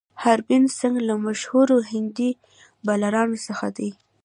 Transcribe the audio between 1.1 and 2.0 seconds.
مشهورو